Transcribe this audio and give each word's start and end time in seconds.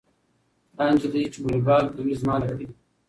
دا 0.75 0.85
نجلۍ 0.93 1.23
چې 1.33 1.39
والیبال 1.41 1.85
کوي 1.95 2.13
زما 2.21 2.35
له 2.39 2.45
کلي 2.49 2.65
ده. 2.69 2.75